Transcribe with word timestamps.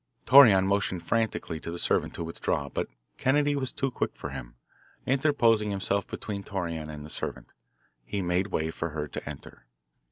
Torreon 0.25 0.65
motioned 0.65 1.03
frantically 1.03 1.59
to 1.59 1.69
the 1.69 1.77
servant 1.77 2.15
to 2.15 2.23
withdraw, 2.23 2.69
but 2.69 2.87
Kennedy 3.19 3.55
was 3.55 3.71
too 3.71 3.91
quick 3.91 4.15
for 4.15 4.31
him. 4.31 4.55
Interposing 5.05 5.69
himself 5.69 6.07
between 6.07 6.41
Torreon 6.43 6.89
and 6.89 7.05
the 7.05 7.09
servant, 7.11 7.53
he 8.03 8.23
made 8.23 8.47
way 8.47 8.71
for 8.71 8.89
her 8.97 9.07
to 9.07 9.29
enter. 9.29 9.67